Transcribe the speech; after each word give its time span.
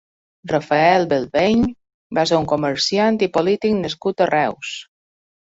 Rafael 0.51 1.05
Bellveny 1.11 1.61
va 2.19 2.25
ser 2.31 2.39
un 2.45 2.49
comerciant 2.53 3.21
i 3.29 3.29
polític 3.39 3.79
nascut 3.85 4.25
a 4.27 4.31
Reus. 4.37 4.77